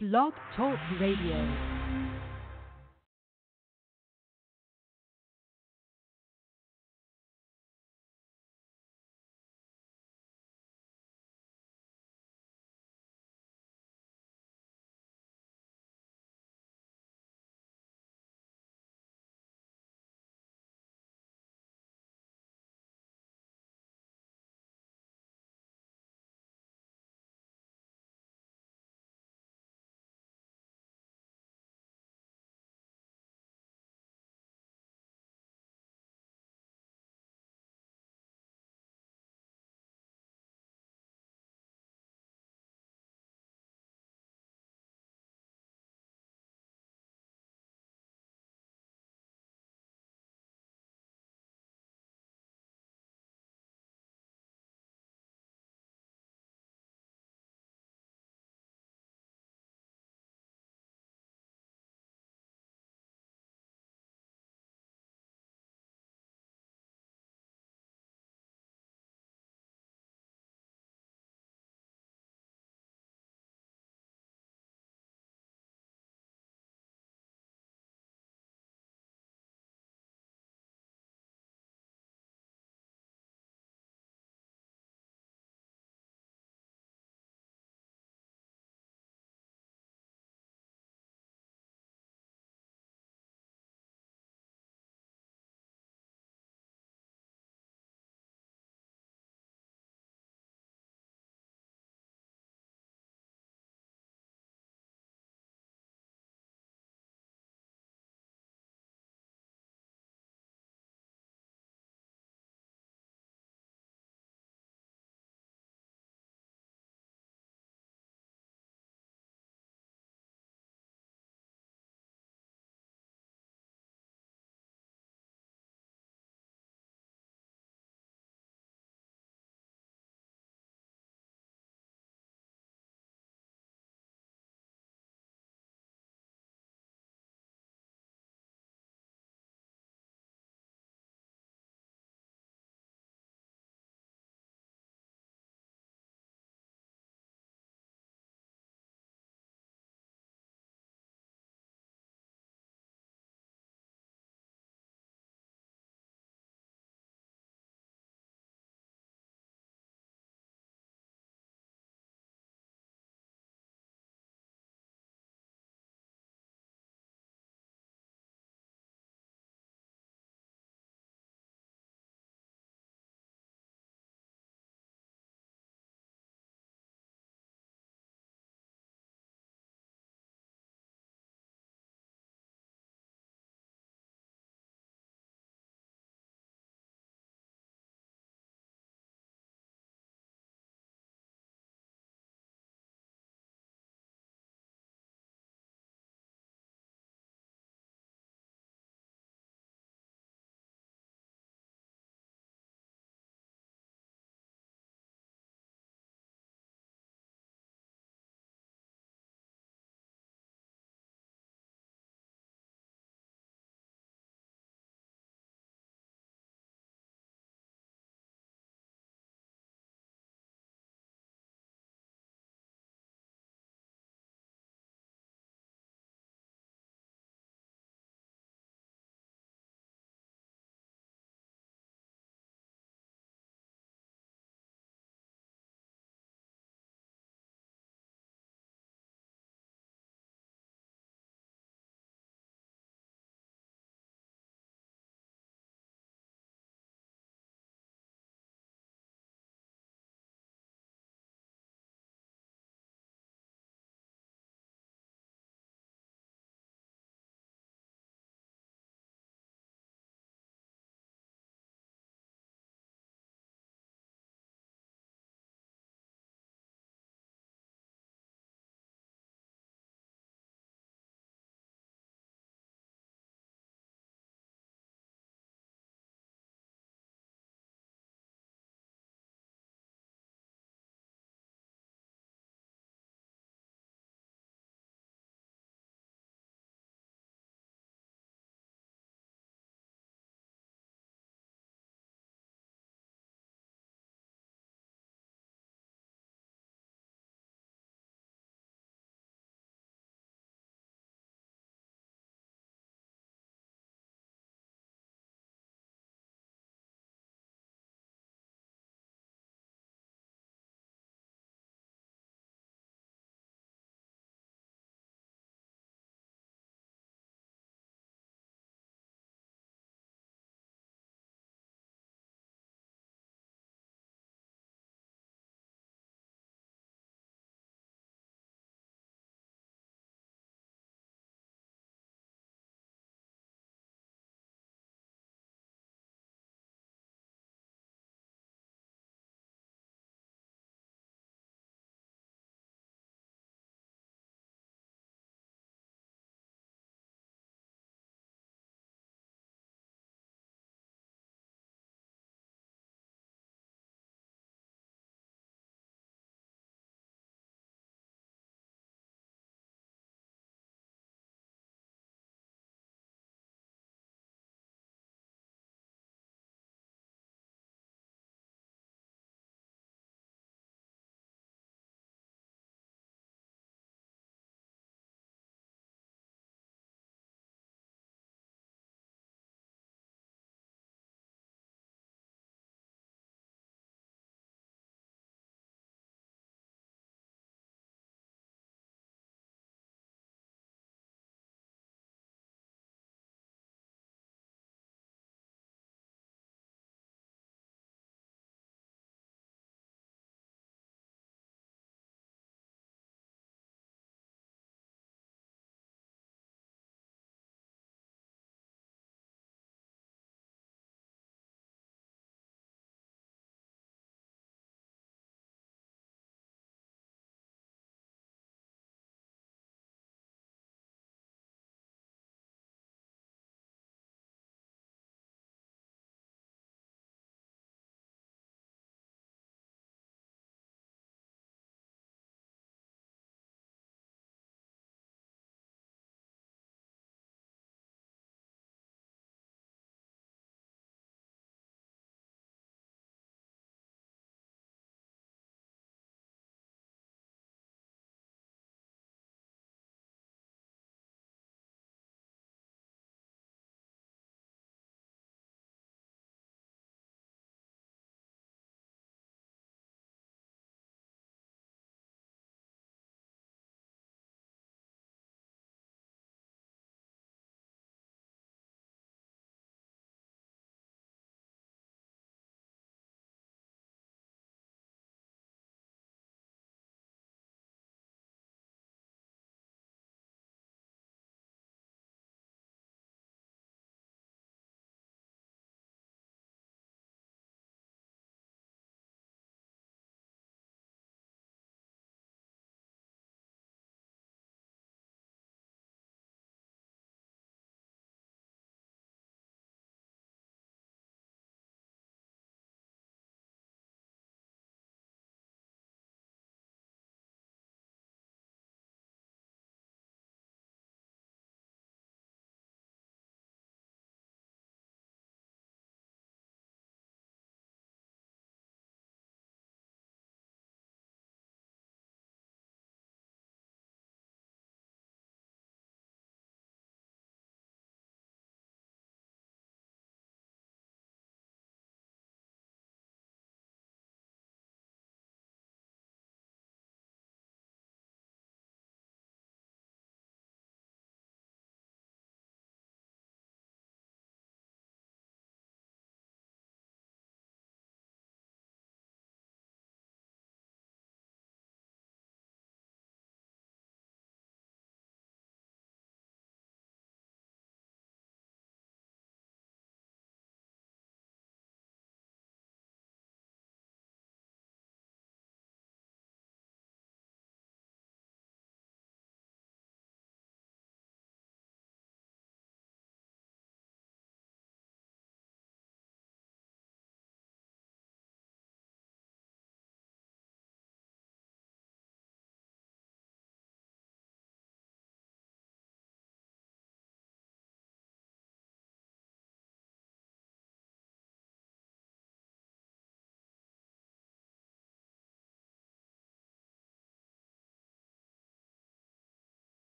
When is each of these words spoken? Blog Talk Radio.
Blog 0.00 0.32
Talk 0.54 0.78
Radio. 1.00 1.77